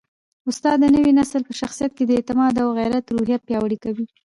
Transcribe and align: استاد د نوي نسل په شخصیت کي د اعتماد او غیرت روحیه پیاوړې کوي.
استاد 0.49 0.77
د 0.81 0.85
نوي 0.95 1.11
نسل 1.19 1.41
په 1.45 1.53
شخصیت 1.61 1.91
کي 1.97 2.03
د 2.05 2.11
اعتماد 2.17 2.53
او 2.63 2.69
غیرت 2.77 3.05
روحیه 3.15 3.39
پیاوړې 3.47 3.77
کوي. 3.83 4.05